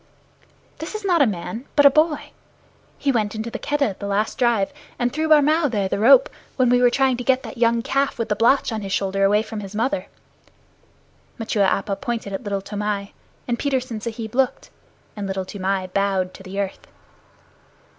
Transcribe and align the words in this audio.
"This 0.79 0.95
is 0.95 1.05
not 1.05 1.21
a 1.21 1.27
man, 1.27 1.65
but 1.75 1.85
a 1.85 1.91
boy. 1.91 2.31
He 2.97 3.11
went 3.11 3.35
into 3.35 3.51
the 3.51 3.59
Keddah 3.59 3.89
at 3.89 3.99
the 3.99 4.07
last 4.07 4.39
drive, 4.39 4.73
and 4.97 5.13
threw 5.13 5.27
Barmao 5.29 5.69
there 5.69 5.87
the 5.87 5.99
rope, 5.99 6.27
when 6.55 6.69
we 6.71 6.81
were 6.81 6.89
trying 6.89 7.17
to 7.17 7.23
get 7.23 7.43
that 7.43 7.59
young 7.59 7.83
calf 7.83 8.17
with 8.17 8.27
the 8.27 8.35
blotch 8.35 8.71
on 8.71 8.81
his 8.81 8.91
shoulder 8.91 9.23
away 9.23 9.43
from 9.43 9.59
his 9.59 9.75
mother." 9.75 10.07
Machua 11.37 11.67
Appa 11.67 11.97
pointed 11.97 12.33
at 12.33 12.41
Little 12.43 12.63
Toomai, 12.63 13.13
and 13.47 13.59
Petersen 13.59 14.01
Sahib 14.01 14.33
looked, 14.33 14.71
and 15.15 15.27
Little 15.27 15.45
Toomai 15.45 15.85
bowed 15.93 16.33
to 16.33 16.41
the 16.41 16.59
earth. 16.59 16.87